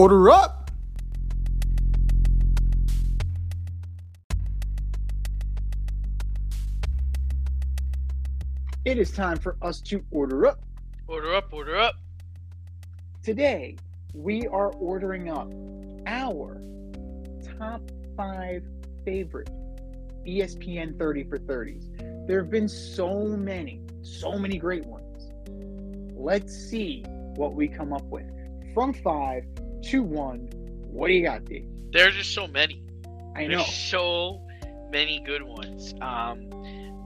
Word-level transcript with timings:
Order 0.00 0.30
up! 0.30 0.70
It 8.86 8.96
is 8.96 9.10
time 9.10 9.36
for 9.36 9.58
us 9.60 9.82
to 9.82 10.02
order 10.10 10.46
up. 10.46 10.64
Order 11.06 11.34
up, 11.34 11.52
order 11.52 11.76
up. 11.76 11.96
Today, 13.22 13.76
we 14.14 14.46
are 14.46 14.72
ordering 14.72 15.28
up 15.28 15.52
our 16.06 16.62
top 17.58 17.82
five 18.16 18.64
favorite 19.04 19.50
ESPN 20.26 20.98
30 20.98 21.24
for 21.24 21.38
30s. 21.38 22.26
There 22.26 22.40
have 22.40 22.50
been 22.50 22.70
so 22.70 23.24
many, 23.24 23.82
so 24.00 24.38
many 24.38 24.56
great 24.56 24.86
ones. 24.86 25.30
Let's 26.16 26.56
see 26.56 27.02
what 27.36 27.52
we 27.52 27.68
come 27.68 27.92
up 27.92 28.04
with. 28.04 28.24
From 28.72 28.94
five 28.94 29.44
to 29.84 30.02
one, 30.02 30.48
what 30.90 31.08
do 31.08 31.14
you 31.14 31.22
got, 31.22 31.44
D? 31.44 31.64
There's 31.92 32.14
just 32.14 32.32
so 32.34 32.46
many. 32.46 32.82
I 33.36 33.46
There's 33.46 33.58
know. 33.58 33.64
so 33.64 34.42
many 34.90 35.20
good 35.20 35.42
ones. 35.42 35.94
Um, 36.00 36.48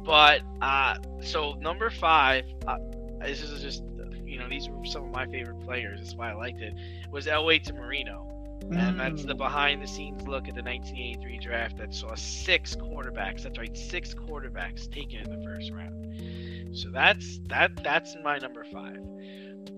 but 0.05 0.41
uh, 0.61 0.97
so 1.21 1.53
number 1.55 1.91
five, 1.91 2.45
uh, 2.67 2.79
this 3.21 3.41
is 3.43 3.61
just 3.63 3.83
you 4.25 4.39
know 4.39 4.49
these 4.49 4.69
were 4.69 4.85
some 4.85 5.05
of 5.05 5.11
my 5.11 5.27
favorite 5.27 5.61
players. 5.61 6.01
That's 6.01 6.15
why 6.15 6.31
I 6.31 6.35
liked 6.35 6.61
it. 6.61 6.75
Was 7.11 7.27
Elway 7.27 7.63
to 7.65 7.73
Marino, 7.75 8.29
and 8.73 8.99
that's 8.99 9.25
the 9.25 9.35
Mm. 9.35 9.39
behind-the-scenes 9.39 10.27
look 10.27 10.49
at 10.49 10.55
the 10.55 10.63
1983 10.63 11.39
draft 11.39 11.77
that 11.79 11.95
saw 11.95 12.15
six 12.15 12.75
quarterbacks. 12.75 13.43
That's 13.43 13.59
right, 13.59 13.77
six 13.77 14.15
quarterbacks 14.15 14.91
taken 14.91 15.21
in 15.21 15.31
the 15.39 15.45
first 15.45 15.71
round. 15.73 16.77
So 16.77 16.91
that's 16.91 17.41
that. 17.49 17.83
That's 17.83 18.17
my 18.25 18.39
number 18.39 18.65
five. 18.65 18.99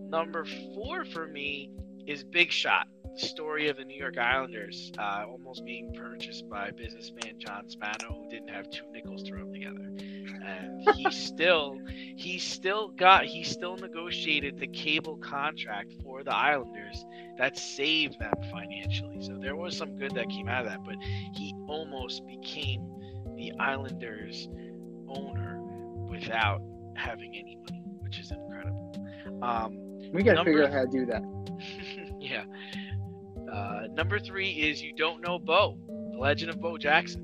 Number 0.08 0.44
four 0.75 1.05
for 1.05 1.27
me 1.27 1.70
is 2.06 2.22
Big 2.22 2.50
Shot, 2.52 2.86
the 3.14 3.26
story 3.26 3.68
of 3.68 3.76
the 3.76 3.84
New 3.84 3.98
York 3.98 4.18
Islanders 4.18 4.92
uh, 4.98 5.24
almost 5.28 5.64
being 5.64 5.92
purchased 5.94 6.48
by 6.48 6.70
businessman 6.70 7.38
John 7.38 7.68
Spano, 7.68 8.14
who 8.14 8.28
didn't 8.28 8.48
have 8.50 8.70
two 8.70 8.84
nickels 8.92 9.22
thrown 9.26 9.52
together, 9.52 9.90
and 10.44 10.88
he 10.94 11.10
still, 11.10 11.78
he 11.88 12.38
still 12.38 12.88
got, 12.88 13.24
he 13.24 13.42
still 13.42 13.76
negotiated 13.76 14.58
the 14.58 14.66
cable 14.68 15.16
contract 15.16 15.92
for 16.02 16.22
the 16.22 16.34
Islanders 16.34 17.04
that 17.38 17.58
saved 17.58 18.18
them 18.20 18.34
financially. 18.50 19.20
So 19.22 19.36
there 19.38 19.56
was 19.56 19.76
some 19.76 19.96
good 19.96 20.14
that 20.14 20.28
came 20.28 20.48
out 20.48 20.66
of 20.66 20.70
that, 20.70 20.84
but 20.84 20.96
he 21.00 21.54
almost 21.68 22.26
became 22.26 22.82
the 23.34 23.52
Islanders 23.58 24.48
owner 25.08 25.60
without 26.08 26.62
having 26.94 27.34
any 27.36 27.56
money, 27.68 27.82
which 28.00 28.18
is 28.18 28.30
incredible. 28.30 28.92
Um, 29.42 29.78
we 30.12 30.22
got 30.22 30.32
to 30.32 30.36
number- 30.36 30.50
figure 30.50 30.64
out 30.64 30.72
how 30.72 30.84
to 30.84 30.91
do 30.91 31.06
that. 31.06 31.22
yeah. 32.27 32.44
Uh, 33.50 33.87
number 33.92 34.19
three 34.19 34.50
is 34.50 34.82
You 34.82 34.92
Don't 34.94 35.22
Know 35.22 35.38
Bo, 35.38 35.78
The 36.12 36.19
Legend 36.19 36.50
of 36.50 36.60
Bo 36.60 36.76
Jackson. 36.76 37.22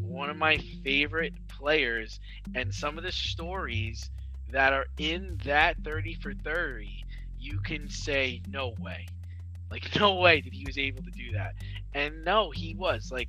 One 0.00 0.30
of 0.30 0.36
my 0.36 0.58
favorite 0.82 1.34
players, 1.48 2.18
and 2.54 2.74
some 2.74 2.98
of 2.98 3.04
the 3.04 3.12
stories 3.12 4.10
that 4.50 4.72
are 4.72 4.86
in 4.98 5.38
that 5.44 5.76
30 5.84 6.14
for 6.14 6.32
30, 6.32 7.04
you 7.38 7.60
can 7.60 7.88
say, 7.88 8.42
no 8.48 8.74
way. 8.80 9.06
Like, 9.70 9.94
no 10.00 10.14
way 10.16 10.40
that 10.40 10.52
he 10.52 10.64
was 10.64 10.78
able 10.78 11.02
to 11.02 11.10
do 11.10 11.32
that. 11.32 11.54
And 11.94 12.24
no, 12.24 12.50
he 12.50 12.74
was. 12.74 13.10
Like, 13.12 13.28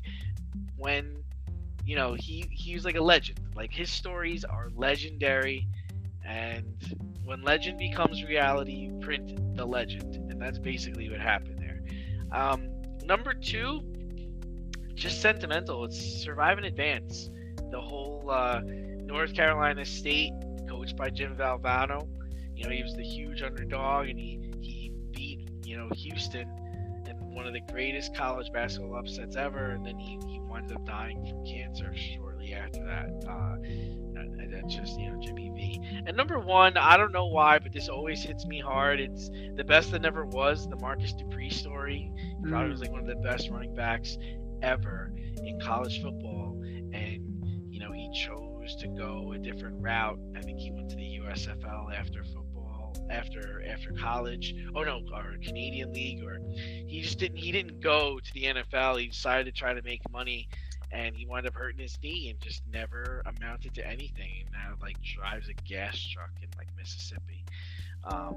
when, 0.78 1.24
you 1.86 1.96
know, 1.96 2.14
he, 2.14 2.46
he 2.50 2.74
was 2.74 2.86
like 2.86 2.96
a 2.96 3.04
legend. 3.04 3.40
Like, 3.56 3.74
his 3.74 3.90
stories 3.90 4.44
are 4.44 4.70
legendary. 4.76 5.68
And 6.26 6.66
when 7.24 7.42
legend 7.42 7.78
becomes 7.78 8.24
reality, 8.24 8.74
you 8.74 9.00
print 9.00 9.56
the 9.56 9.66
legend, 9.66 10.31
that's 10.42 10.60
basically 10.60 11.10
what 11.10 11.20
happened 11.20 11.60
there. 11.60 11.82
Um, 12.32 12.70
number 13.06 13.34
two, 13.34 13.82
just 14.96 15.22
sentimental. 15.22 15.86
It's 15.86 16.00
survive 16.00 16.58
and 16.58 16.66
advance. 16.66 17.30
The 17.72 17.82
whole 17.82 18.30
uh, 18.30 18.62
North 18.64 19.34
Carolina 19.34 19.86
State, 19.86 20.34
coached 20.70 20.96
by 20.96 21.10
Jim 21.10 21.36
Valvano. 21.36 22.08
You 22.56 22.66
know, 22.66 22.72
he 22.72 22.84
was 22.84 22.96
the 22.96 23.04
huge 23.04 23.42
underdog, 23.42 24.10
and 24.10 24.20
he 24.20 24.40
he 24.62 24.92
beat 25.12 25.50
you 25.66 25.78
know 25.78 25.90
Houston 25.96 26.48
in 27.08 27.34
one 27.34 27.48
of 27.48 27.54
the 27.54 27.62
greatest 27.72 28.16
college 28.16 28.52
basketball 28.52 28.98
upsets 28.98 29.36
ever. 29.36 29.72
And 29.72 29.86
then 29.86 29.98
he, 29.98 30.20
he 30.28 30.40
wound 30.40 30.72
up 30.72 30.86
dying 30.86 31.26
from 31.26 31.46
cancer 31.46 31.94
shortly 31.96 32.54
after 32.54 32.84
that. 32.86 33.26
Uh, 33.28 33.58
that's 34.48 34.74
just 34.74 35.00
you 35.00 35.12
know 35.12 35.20
Jimmy 35.20 35.52
V. 35.56 35.82
And 36.06 36.16
number 36.16 36.40
one, 36.40 36.78
I 36.78 36.98
don't 36.98 37.12
know 37.12 37.28
why, 37.28 37.60
but 37.60 37.72
this 37.72 37.90
always 37.90 38.22
hits 38.24 38.46
me 38.46 38.60
hard. 38.60 39.00
It's 39.00 39.30
the 39.56 39.64
best 39.64 39.92
that 39.92 40.02
never 40.02 40.26
was, 40.26 40.68
the 40.68 40.76
Marcus 40.78 41.14
Dupree 41.14 41.50
story. 41.50 42.12
Mm. 42.44 42.70
was 42.70 42.82
like 42.82 42.92
one 42.92 43.02
of 43.02 43.08
the 43.08 43.16
best 43.16 43.50
running 43.50 43.76
backs 43.76 44.18
ever 44.62 45.14
in 45.44 45.60
college 45.60 46.02
football, 46.02 46.60
and 46.94 47.46
you 47.70 47.80
know 47.80 47.92
he 47.92 48.10
chose 48.14 48.76
to 48.76 48.88
go 48.88 49.34
a 49.34 49.38
different 49.38 49.76
route. 49.80 50.20
I 50.36 50.42
think 50.42 50.60
he 50.60 50.72
went 50.72 50.90
to 50.92 50.96
the 50.96 51.20
USFL 51.24 51.94
after 51.94 52.24
football, 52.24 52.94
after 53.10 53.64
after 53.68 53.92
college. 53.94 54.56
Oh 54.76 54.84
no, 54.84 55.02
or 55.14 55.36
Canadian 55.44 55.94
League, 55.94 56.24
or 56.24 56.40
he 56.56 57.02
just 57.02 57.20
didn't. 57.20 57.38
He 57.38 57.52
didn't 57.52 57.80
go 57.80 58.20
to 58.20 58.34
the 58.34 58.44
NFL. 58.44 59.00
He 59.00 59.08
decided 59.08 59.46
to 59.46 59.52
try 59.52 59.74
to 59.74 59.82
make 59.84 60.02
money 60.12 60.48
and 60.92 61.16
he 61.16 61.26
wound 61.26 61.48
up 61.48 61.56
hurting 61.56 61.80
his 61.80 61.98
knee 62.04 62.30
and 62.30 62.40
just 62.42 62.62
never 62.72 63.22
amounted 63.26 63.74
to 63.76 63.88
anything. 63.88 64.32
And 64.46 64.52
now 64.54 64.76
like 64.82 65.02
drives 65.02 65.50
a 65.50 65.54
gas 65.54 65.98
truck 66.00 66.32
in 66.42 66.50
like 66.58 66.68
Mississippi. 66.78 67.46
Um, 68.04 68.36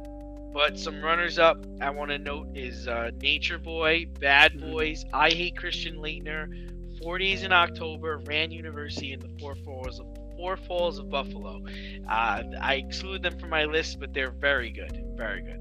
but 0.52 0.78
some 0.78 1.02
runners 1.02 1.38
up 1.38 1.64
I 1.80 1.90
want 1.90 2.10
to 2.10 2.18
note 2.18 2.48
is 2.54 2.86
uh, 2.86 3.10
Nature 3.20 3.58
Boy, 3.58 4.06
Bad 4.20 4.60
Boys, 4.60 5.04
I 5.12 5.30
Hate 5.30 5.56
Christian 5.56 5.96
Laettner, 5.96 7.00
40s 7.02 7.42
in 7.44 7.52
October, 7.52 8.18
Rand 8.26 8.52
University, 8.52 9.12
and 9.12 9.22
the 9.22 9.30
Four 9.40 9.54
Falls 9.56 10.00
of 10.00 10.06
Four 10.36 10.56
Falls 10.56 10.98
of 10.98 11.08
Buffalo. 11.10 11.64
Uh, 12.08 12.42
I 12.60 12.74
exclude 12.74 13.22
them 13.22 13.38
from 13.38 13.50
my 13.50 13.64
list, 13.64 13.98
but 14.00 14.12
they're 14.12 14.30
very 14.30 14.70
good, 14.70 15.02
very 15.16 15.42
good. 15.42 15.60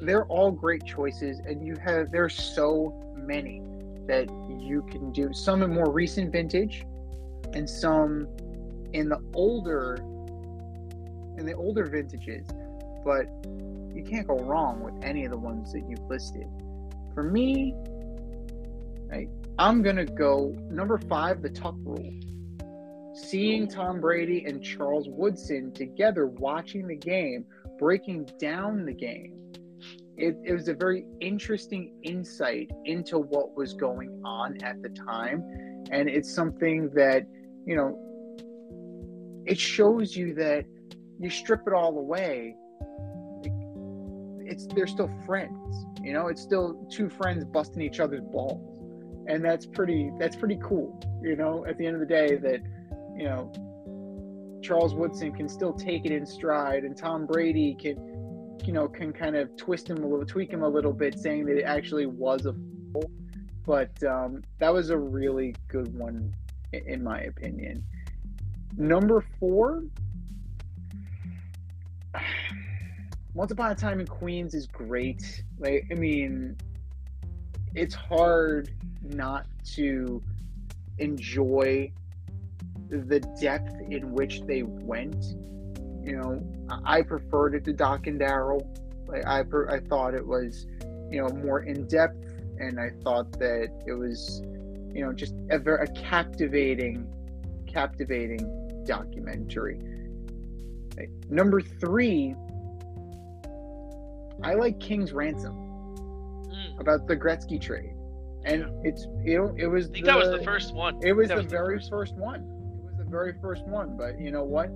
they're 0.00 0.26
all 0.26 0.50
great 0.52 0.84
choices 0.84 1.40
and 1.40 1.66
you 1.66 1.74
have 1.76 2.10
there's 2.12 2.34
so 2.34 2.94
many 3.16 3.60
that 4.08 4.28
you 4.58 4.82
can 4.90 5.12
do 5.12 5.32
some 5.32 5.62
in 5.62 5.72
more 5.72 5.90
recent 5.90 6.32
vintage 6.32 6.84
and 7.52 7.68
some 7.68 8.26
in 8.92 9.08
the 9.08 9.20
older 9.34 9.96
in 11.38 11.46
the 11.46 11.52
older 11.52 11.86
vintages 11.86 12.48
but 13.04 13.26
you 13.94 14.02
can't 14.04 14.26
go 14.26 14.38
wrong 14.40 14.80
with 14.80 14.94
any 15.04 15.24
of 15.24 15.30
the 15.30 15.38
ones 15.38 15.72
that 15.72 15.82
you've 15.88 16.04
listed. 16.08 16.46
For 17.14 17.22
me 17.22 17.74
right 19.10 19.28
i'm 19.58 19.82
gonna 19.82 20.04
go 20.04 20.54
number 20.70 20.98
five 20.98 21.42
the 21.42 21.50
tuck 21.50 21.74
rule. 21.78 22.12
Seeing 23.14 23.68
tom 23.68 24.00
brady 24.00 24.44
and 24.46 24.62
charles 24.62 25.08
woodson 25.08 25.72
together 25.72 26.26
watching 26.26 26.86
the 26.86 26.96
game 26.96 27.44
breaking 27.78 28.28
down 28.38 28.84
the 28.84 28.92
game 28.92 29.47
it, 30.18 30.36
it 30.44 30.52
was 30.52 30.68
a 30.68 30.74
very 30.74 31.06
interesting 31.20 31.92
insight 32.02 32.70
into 32.84 33.18
what 33.18 33.56
was 33.56 33.72
going 33.74 34.20
on 34.24 34.62
at 34.62 34.82
the 34.82 34.88
time. 34.90 35.42
And 35.90 36.08
it's 36.08 36.32
something 36.34 36.90
that 36.94 37.26
you 37.66 37.76
know 37.76 37.96
it 39.46 39.58
shows 39.58 40.16
you 40.16 40.34
that 40.34 40.64
you 41.18 41.30
strip 41.30 41.62
it 41.66 41.72
all 41.72 41.98
away 41.98 42.54
it's 44.50 44.66
they're 44.74 44.86
still 44.86 45.10
friends 45.26 45.86
you 46.02 46.12
know? 46.12 46.28
It's 46.28 46.42
still 46.42 46.74
two 46.90 47.08
friends 47.08 47.44
busting 47.44 47.82
each 47.82 48.00
other's 48.00 48.24
balls. 48.24 48.80
And 49.28 49.44
that's 49.44 49.66
pretty 49.66 50.10
that's 50.18 50.36
pretty 50.36 50.58
cool 50.62 50.98
you 51.22 51.36
know 51.36 51.66
at 51.66 51.76
the 51.76 51.84
end 51.86 51.94
of 51.94 52.00
the 52.00 52.06
day 52.06 52.36
that 52.36 52.60
you 53.14 53.24
know 53.24 53.52
charles 54.62 54.94
woodson 54.94 55.32
can 55.32 55.48
still 55.50 55.72
take 55.72 56.06
it 56.06 56.12
in 56.12 56.24
stride 56.24 56.84
and 56.84 56.96
tom 56.96 57.26
brady 57.26 57.76
can 57.78 57.96
you 58.66 58.72
know, 58.72 58.88
can 58.88 59.12
kind 59.12 59.36
of 59.36 59.56
twist 59.56 59.88
him 59.88 60.02
a 60.02 60.06
little, 60.06 60.26
tweak 60.26 60.52
him 60.52 60.62
a 60.62 60.68
little 60.68 60.92
bit, 60.92 61.18
saying 61.18 61.46
that 61.46 61.56
it 61.56 61.64
actually 61.64 62.06
was 62.06 62.46
a 62.46 62.54
foul. 62.92 63.10
But 63.64 64.02
um, 64.04 64.42
that 64.58 64.72
was 64.72 64.90
a 64.90 64.98
really 64.98 65.54
good 65.68 65.96
one, 65.96 66.34
in 66.72 67.02
my 67.02 67.20
opinion. 67.20 67.84
Number 68.76 69.24
four, 69.38 69.82
Once 73.34 73.52
Upon 73.52 73.70
a 73.70 73.74
Time 73.74 74.00
in 74.00 74.06
Queens 74.06 74.54
is 74.54 74.66
great. 74.66 75.44
Like, 75.58 75.86
I 75.90 75.94
mean, 75.94 76.56
it's 77.74 77.94
hard 77.94 78.70
not 79.02 79.46
to 79.74 80.22
enjoy 80.98 81.92
the 82.88 83.20
depth 83.40 83.74
in 83.90 84.12
which 84.12 84.40
they 84.42 84.62
went. 84.62 85.24
You 86.08 86.16
know, 86.16 86.42
I 86.86 87.02
preferred 87.02 87.54
it 87.54 87.64
to 87.66 87.72
Doc 87.74 88.06
and 88.06 88.18
Darryl. 88.18 88.66
Like 89.06 89.26
I, 89.26 89.40
I 89.68 89.78
thought 89.80 90.14
it 90.14 90.26
was, 90.26 90.66
you 91.10 91.20
know, 91.20 91.28
more 91.28 91.60
in 91.60 91.86
depth, 91.86 92.16
and 92.58 92.80
I 92.80 92.90
thought 93.04 93.30
that 93.32 93.68
it 93.86 93.92
was, 93.92 94.40
you 94.94 95.04
know, 95.04 95.12
just 95.12 95.34
a 95.50 95.58
very 95.58 95.84
a 95.84 95.86
captivating, 95.92 97.06
captivating 97.66 98.84
documentary. 98.86 99.78
Number 101.28 101.60
three, 101.60 102.34
I 104.42 104.54
like 104.54 104.80
King's 104.80 105.12
Ransom 105.12 105.68
Mm. 106.48 106.80
about 106.80 107.06
the 107.06 107.14
Gretzky 107.16 107.60
trade, 107.60 107.92
and 108.44 108.64
it's 108.82 109.06
you 109.22 109.36
know 109.36 109.54
it 109.58 109.66
was 109.66 109.90
I 109.90 109.92
think 109.92 110.06
that 110.06 110.16
was 110.16 110.30
the 110.30 110.42
first 110.42 110.74
one. 110.74 110.98
it 111.02 111.12
was 111.12 111.28
the 111.28 111.36
was 111.36 111.44
the 111.44 111.50
very 111.50 111.76
first 111.76 111.90
first 111.90 112.14
one. 112.16 112.40
It 112.40 112.84
was 112.86 112.96
the 112.96 113.04
very 113.04 113.34
first 113.40 113.66
one. 113.66 113.96
But 113.98 114.18
you 114.18 114.30
know 114.30 114.44
what? 114.44 114.70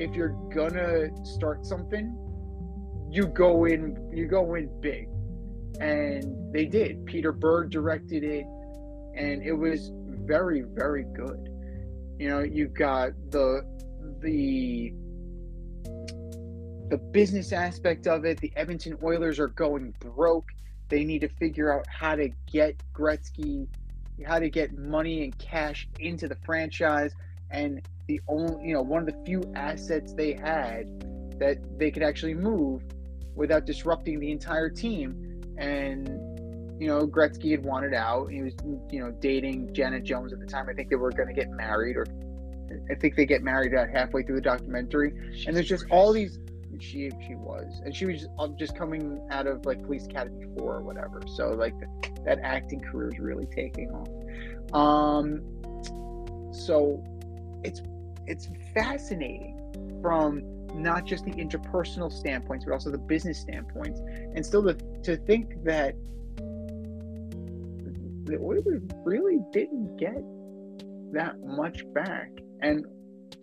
If 0.00 0.14
you're 0.14 0.34
gonna 0.54 1.10
start 1.26 1.66
something, 1.66 2.16
you 3.10 3.26
go 3.26 3.66
in. 3.66 4.10
You 4.10 4.26
go 4.26 4.54
in 4.54 4.70
big, 4.80 5.10
and 5.78 6.54
they 6.54 6.64
did. 6.64 7.04
Peter 7.04 7.32
Berg 7.32 7.68
directed 7.68 8.24
it, 8.24 8.46
and 9.14 9.42
it 9.42 9.52
was 9.52 9.92
very, 9.94 10.62
very 10.62 11.04
good. 11.04 11.50
You 12.18 12.30
know, 12.30 12.40
you've 12.40 12.72
got 12.72 13.10
the 13.30 13.62
the 14.20 14.94
the 16.88 16.96
business 16.96 17.52
aspect 17.52 18.06
of 18.06 18.24
it. 18.24 18.40
The 18.40 18.52
Edmonton 18.56 18.96
Oilers 19.02 19.38
are 19.38 19.48
going 19.48 19.94
broke. 20.00 20.48
They 20.88 21.04
need 21.04 21.20
to 21.20 21.28
figure 21.28 21.78
out 21.78 21.86
how 21.88 22.16
to 22.16 22.30
get 22.50 22.82
Gretzky 22.94 23.68
how 24.26 24.38
to 24.38 24.50
get 24.50 24.76
money 24.76 25.24
and 25.24 25.36
cash 25.38 25.88
into 25.98 26.28
the 26.28 26.36
franchise 26.44 27.14
and 27.50 27.82
the 28.10 28.20
only 28.26 28.66
you 28.66 28.74
know 28.74 28.82
one 28.82 29.00
of 29.00 29.06
the 29.06 29.24
few 29.24 29.40
assets 29.54 30.12
they 30.12 30.32
had 30.32 30.88
that 31.38 31.58
they 31.78 31.92
could 31.92 32.02
actually 32.02 32.34
move 32.34 32.82
without 33.36 33.64
disrupting 33.64 34.18
the 34.18 34.32
entire 34.32 34.68
team. 34.68 35.40
And 35.58 36.08
you 36.80 36.88
know 36.88 37.06
Gretzky 37.06 37.52
had 37.52 37.64
wanted 37.64 37.94
out. 37.94 38.26
He 38.32 38.42
was 38.42 38.54
you 38.90 38.98
know 38.98 39.12
dating 39.20 39.72
Janet 39.72 40.02
Jones 40.02 40.32
at 40.32 40.40
the 40.40 40.46
time. 40.46 40.68
I 40.68 40.72
think 40.72 40.90
they 40.90 40.96
were 40.96 41.12
going 41.12 41.28
to 41.28 41.34
get 41.34 41.50
married 41.50 41.96
or 41.96 42.04
I 42.90 42.94
think 42.96 43.14
they 43.14 43.26
get 43.26 43.42
married 43.42 43.72
about 43.72 43.90
halfway 43.90 44.24
through 44.24 44.36
the 44.36 44.42
documentary. 44.42 45.12
And 45.46 45.56
there's 45.56 45.68
just 45.68 45.84
all 45.90 46.12
these 46.12 46.38
she 46.80 47.10
she 47.26 47.34
was 47.34 47.82
and 47.84 47.94
she 47.94 48.06
was 48.06 48.22
just, 48.22 48.30
just 48.58 48.76
coming 48.76 49.20
out 49.30 49.46
of 49.46 49.66
like 49.66 49.82
police 49.84 50.06
academy 50.06 50.46
4 50.58 50.76
or 50.76 50.82
whatever. 50.82 51.22
So 51.36 51.50
like 51.50 51.74
that 52.24 52.40
acting 52.42 52.80
career 52.80 53.10
is 53.12 53.20
really 53.20 53.46
taking 53.54 53.90
off. 53.92 54.74
Um 54.74 55.42
so 56.52 57.04
it's 57.62 57.82
it's 58.26 58.48
fascinating 58.74 59.56
from 60.02 60.42
not 60.74 61.04
just 61.04 61.24
the 61.24 61.32
interpersonal 61.32 62.12
standpoints 62.12 62.64
but 62.64 62.72
also 62.72 62.90
the 62.90 62.98
business 62.98 63.38
standpoints 63.38 64.00
and 64.34 64.44
still 64.44 64.62
to, 64.62 64.74
to 65.02 65.16
think 65.16 65.62
that 65.64 65.94
the 68.24 68.38
oilers 68.40 68.82
really 69.04 69.38
didn't 69.52 69.96
get 69.96 70.22
that 71.12 71.34
much 71.40 71.82
back 71.92 72.30
and 72.62 72.84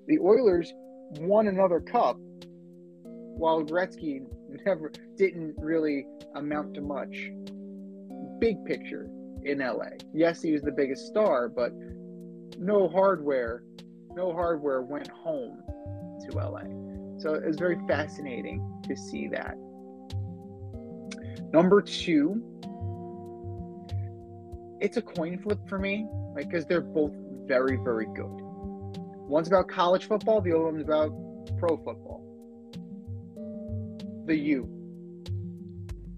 the 0.08 0.18
oilers 0.20 0.74
won 1.20 1.48
another 1.48 1.80
cup 1.80 2.18
while 3.38 3.64
Gretzky 3.64 4.22
never 4.66 4.92
didn't 5.16 5.54
really 5.58 6.06
amount 6.36 6.74
to 6.76 6.82
much. 6.82 7.30
Big 8.40 8.64
picture 8.66 9.08
in 9.44 9.60
LA. 9.60 9.90
Yes, 10.14 10.42
he 10.42 10.52
was 10.52 10.62
the 10.62 10.72
biggest 10.72 11.08
star, 11.08 11.48
but 11.48 11.72
no 12.58 12.88
hardware, 12.88 13.64
no 14.18 14.34
hardware 14.34 14.82
went 14.82 15.08
home 15.08 15.64
to 16.22 16.38
LA. 16.38 16.64
So 17.20 17.36
it 17.36 17.46
was 17.46 17.56
very 17.58 17.78
fascinating 17.88 18.62
to 18.88 18.98
see 18.98 19.28
that. 19.30 19.56
Number 21.54 21.82
two, 21.82 22.44
it's 24.82 24.98
a 24.98 25.02
coin 25.02 25.40
flip 25.40 25.60
for 25.70 25.80
me, 25.80 26.06
like 26.36 26.50
because 26.50 26.66
they're 26.66 26.82
both 26.82 27.14
very, 27.46 27.78
very 27.78 28.08
good. 28.08 28.42
One's 29.30 29.48
about 29.48 29.70
college 29.70 30.06
football, 30.08 30.42
the 30.42 30.52
other 30.52 30.66
one's 30.66 30.82
about 30.82 31.12
pro 31.58 31.78
football 31.78 32.28
the 34.28 34.36
U. 34.36 34.70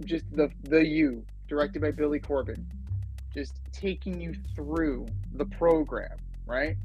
Just 0.03 0.25
the 0.35 0.49
the 0.63 0.85
U, 0.85 1.23
directed 1.47 1.81
by 1.81 1.91
Billy 1.91 2.19
Corben. 2.19 2.67
Just 3.33 3.59
taking 3.71 4.19
you 4.19 4.33
through 4.55 5.05
the 5.33 5.45
program, 5.45 6.17
right? 6.45 6.75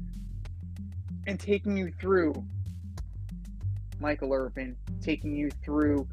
And 1.27 1.39
taking 1.39 1.75
you 1.75 1.91
through 1.99 2.33
Michael 3.99 4.33
Irvin, 4.33 4.75
taking 5.01 5.35
you 5.35 5.49
through 5.63 6.07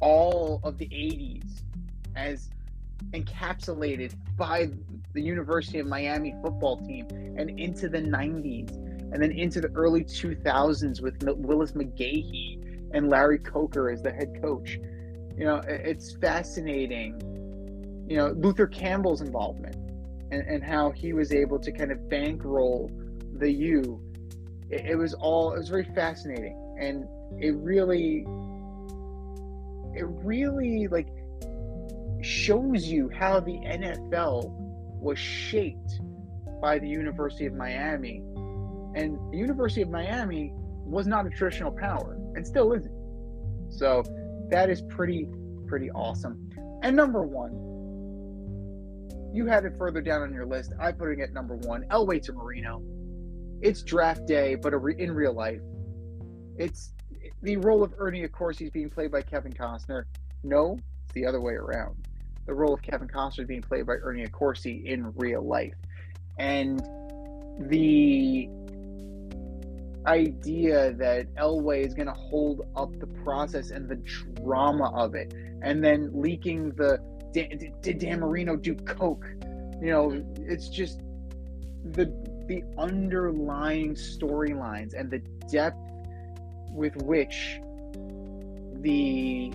all 0.00 0.60
of 0.64 0.78
the 0.78 0.86
80s 0.86 1.62
as 2.16 2.50
encapsulated 3.10 4.14
by 4.36 4.70
the 5.12 5.20
University 5.20 5.78
of 5.78 5.86
Miami 5.86 6.34
football 6.42 6.76
team 6.78 7.06
and 7.36 7.58
into 7.58 7.88
the 7.88 7.98
90s 7.98 8.70
and 9.12 9.22
then 9.22 9.32
into 9.32 9.60
the 9.60 9.68
early 9.74 10.04
2000s 10.04 11.02
with 11.02 11.22
Willis 11.22 11.72
McGahee 11.72 12.88
and 12.92 13.10
Larry 13.10 13.38
Coker 13.38 13.90
as 13.90 14.02
the 14.02 14.10
head 14.10 14.40
coach. 14.40 14.78
You 15.36 15.44
know, 15.44 15.56
it's 15.66 16.14
fascinating. 16.16 17.20
You 18.08 18.16
know, 18.16 18.28
Luther 18.28 18.66
Campbell's 18.66 19.20
involvement 19.20 19.76
and, 20.30 20.42
and 20.42 20.62
how 20.62 20.90
he 20.90 21.12
was 21.12 21.32
able 21.32 21.58
to 21.58 21.72
kind 21.72 21.92
of 21.92 22.08
bankroll 22.08 22.90
the 23.34 23.50
U. 23.50 24.00
It, 24.72 24.86
it 24.86 24.96
was 24.96 25.14
all, 25.14 25.52
it 25.52 25.58
was 25.58 25.68
very 25.68 25.84
fascinating. 25.94 26.58
And 26.80 27.06
it 27.38 27.54
really, 27.56 28.24
it 29.94 30.06
really 30.24 30.88
like 30.88 31.08
shows 32.22 32.86
you 32.86 33.10
how 33.10 33.40
the 33.40 33.52
NFL 33.52 34.50
was 35.00 35.18
shaped 35.18 36.00
by 36.60 36.78
the 36.78 36.88
University 36.88 37.46
of 37.46 37.54
Miami. 37.54 38.22
And 38.94 39.18
the 39.32 39.38
University 39.38 39.82
of 39.82 39.90
Miami 39.90 40.52
was 40.84 41.06
not 41.06 41.26
a 41.26 41.30
traditional 41.30 41.72
power 41.72 42.18
and 42.34 42.46
still 42.46 42.72
isn't. 42.72 42.92
So 43.70 44.02
that 44.50 44.70
is 44.70 44.82
pretty, 44.82 45.26
pretty 45.66 45.90
awesome. 45.90 46.50
And 46.82 46.96
number 46.96 47.22
one, 47.22 47.52
you 49.34 49.46
had 49.46 49.64
it 49.64 49.74
further 49.78 50.02
down 50.02 50.22
on 50.22 50.32
your 50.32 50.44
list. 50.44 50.72
I 50.78 50.92
put 50.92 51.10
it 51.10 51.20
at 51.20 51.32
number 51.32 51.56
one. 51.56 51.84
Elway 51.90 52.22
to 52.22 52.32
Marino. 52.32 52.82
It's 53.62 53.82
draft 53.82 54.26
day, 54.26 54.56
but 54.56 54.74
in 54.74 55.12
real 55.12 55.32
life, 55.32 55.60
it's 56.58 56.92
the 57.42 57.56
role 57.58 57.84
of 57.84 57.94
Ernie. 57.96 58.24
Of 58.24 58.32
course, 58.32 58.58
he's 58.58 58.70
being 58.70 58.90
played 58.90 59.12
by 59.12 59.22
Kevin 59.22 59.52
Costner. 59.52 60.04
No, 60.42 60.78
it's 61.04 61.14
the 61.14 61.24
other 61.24 61.40
way 61.40 61.54
around. 61.54 62.08
The 62.46 62.54
role 62.54 62.74
of 62.74 62.82
Kevin 62.82 63.06
Costner 63.06 63.42
is 63.42 63.46
being 63.46 63.62
played 63.62 63.86
by 63.86 63.94
Ernie 63.94 64.26
Accorsi 64.26 64.84
in 64.84 65.12
real 65.14 65.42
life, 65.42 65.74
and 66.40 66.80
the 67.60 68.48
idea 70.06 70.92
that 70.94 71.32
Elway 71.36 71.86
is 71.86 71.94
going 71.94 72.08
to 72.08 72.14
hold 72.14 72.66
up 72.74 72.98
the 72.98 73.06
process 73.06 73.70
and 73.70 73.88
the 73.88 73.94
drama 74.42 74.90
of 74.92 75.14
it, 75.14 75.32
and 75.62 75.84
then 75.84 76.10
leaking 76.12 76.70
the 76.70 76.98
did 77.32 77.98
Dan 78.00 78.18
Marino 78.18 78.56
do 78.56 78.74
coke? 78.74 79.24
You 79.80 79.90
know, 79.90 80.24
it's 80.36 80.68
just 80.68 81.00
the 81.84 82.06
the 82.52 82.62
underlying 82.76 83.94
storylines 83.94 84.92
and 84.92 85.10
the 85.10 85.20
depth 85.50 85.78
with 86.70 86.94
which 86.96 87.58
the 88.82 89.50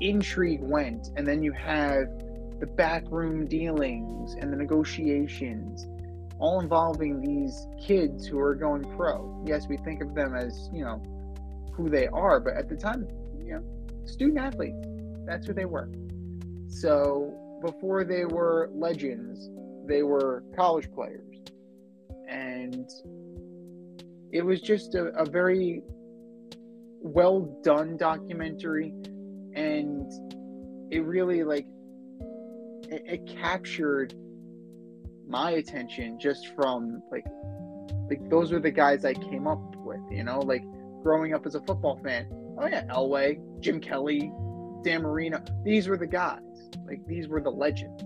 intrigue 0.00 0.60
went, 0.60 1.08
and 1.16 1.26
then 1.26 1.42
you 1.42 1.52
have 1.52 2.08
the 2.60 2.66
backroom 2.66 3.46
dealings 3.46 4.34
and 4.34 4.52
the 4.52 4.56
negotiations 4.56 5.86
all 6.38 6.60
involving 6.60 7.22
these 7.22 7.66
kids 7.80 8.26
who 8.26 8.38
are 8.38 8.54
going 8.54 8.84
pro. 8.96 9.42
Yes, 9.46 9.66
we 9.66 9.78
think 9.78 10.02
of 10.02 10.14
them 10.14 10.34
as, 10.34 10.68
you 10.70 10.84
know, 10.84 11.02
who 11.72 11.88
they 11.88 12.06
are, 12.08 12.38
but 12.38 12.52
at 12.54 12.68
the 12.68 12.76
time, 12.76 13.08
you 13.42 13.54
know, 13.54 13.64
student 14.04 14.38
athletes. 14.38 14.76
That's 15.24 15.46
who 15.46 15.54
they 15.54 15.64
were. 15.64 15.88
So 16.68 17.32
before 17.62 18.04
they 18.04 18.26
were 18.26 18.68
legends, 18.74 19.48
they 19.86 20.02
were 20.02 20.44
college 20.54 20.92
players. 20.92 21.25
And 22.66 22.90
it 24.32 24.44
was 24.44 24.60
just 24.60 24.94
a, 24.94 25.06
a 25.16 25.24
very 25.24 25.82
well 27.00 27.60
done 27.62 27.96
documentary. 27.96 28.92
And 29.54 30.10
it 30.90 31.04
really, 31.04 31.44
like, 31.44 31.66
it, 32.88 33.02
it 33.06 33.26
captured 33.26 34.14
my 35.28 35.52
attention 35.52 36.18
just 36.20 36.54
from 36.54 37.02
like 37.10 37.26
like 38.08 38.28
those 38.30 38.52
were 38.52 38.60
the 38.60 38.70
guys 38.70 39.04
I 39.04 39.14
came 39.14 39.48
up 39.48 39.74
with, 39.76 40.00
you 40.10 40.22
know, 40.22 40.38
like 40.38 40.64
growing 41.02 41.34
up 41.34 41.46
as 41.46 41.56
a 41.56 41.60
football 41.60 42.00
fan. 42.02 42.28
Oh 42.58 42.66
yeah, 42.66 42.84
Elway, 42.84 43.40
Jim 43.60 43.80
Kelly, 43.80 44.32
Dan 44.84 45.02
Marino. 45.02 45.42
These 45.64 45.88
were 45.88 45.96
the 45.96 46.06
guys. 46.06 46.40
Like 46.86 47.04
these 47.06 47.26
were 47.26 47.40
the 47.40 47.50
legends 47.50 48.02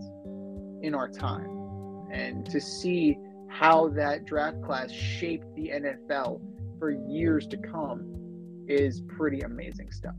in 0.83 0.95
our 0.95 1.09
time. 1.09 2.09
And 2.11 2.47
to 2.50 2.61
see 2.61 3.19
how 3.50 3.88
that 3.88 4.25
draft 4.25 4.62
class 4.62 4.90
shaped 4.90 5.54
the 5.54 5.71
NFL 5.75 6.40
for 6.78 6.90
years 6.90 7.47
to 7.49 7.57
come 7.59 8.64
is 8.66 9.02
pretty 9.16 9.40
amazing 9.40 9.90
stuff. 9.90 10.14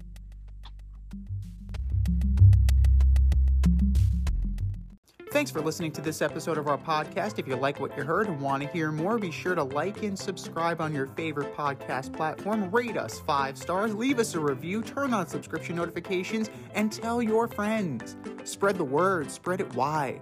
Thanks 5.31 5.49
for 5.49 5.61
listening 5.61 5.93
to 5.93 6.01
this 6.01 6.21
episode 6.21 6.57
of 6.57 6.67
our 6.67 6.77
podcast. 6.77 7.39
If 7.39 7.47
you 7.47 7.55
like 7.55 7.79
what 7.79 7.95
you 7.95 8.03
heard 8.03 8.27
and 8.27 8.41
want 8.41 8.63
to 8.63 8.69
hear 8.69 8.91
more, 8.91 9.17
be 9.17 9.31
sure 9.31 9.55
to 9.55 9.63
like 9.63 10.03
and 10.03 10.19
subscribe 10.19 10.81
on 10.81 10.93
your 10.93 11.07
favorite 11.07 11.55
podcast 11.55 12.11
platform. 12.11 12.69
Rate 12.69 12.97
us 12.97 13.21
five 13.21 13.57
stars, 13.57 13.95
leave 13.95 14.19
us 14.19 14.35
a 14.35 14.39
review, 14.41 14.81
turn 14.81 15.13
on 15.13 15.27
subscription 15.27 15.77
notifications, 15.77 16.49
and 16.75 16.91
tell 16.91 17.23
your 17.23 17.47
friends. 17.47 18.17
Spread 18.43 18.77
the 18.77 18.83
word, 18.83 19.31
spread 19.31 19.61
it 19.61 19.73
wide. 19.73 20.21